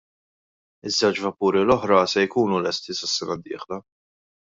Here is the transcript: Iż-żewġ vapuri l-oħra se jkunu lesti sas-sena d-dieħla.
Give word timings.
Iż-żewġ 0.89 1.19
vapuri 1.25 1.61
l-oħra 1.65 1.99
se 2.13 2.23
jkunu 2.29 2.63
lesti 2.65 2.97
sas-sena 3.01 3.37
d-dieħla. 3.43 3.79